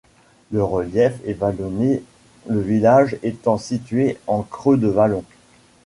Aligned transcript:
Le 0.51 0.63
relief 0.63 1.19
est 1.27 1.33
vallonné, 1.37 2.01
le 2.47 2.59
village 2.59 3.17
étant 3.21 3.59
situé 3.59 4.17
en 4.25 4.41
creux 4.41 4.77
de 4.77 4.87
vallon. 4.87 5.23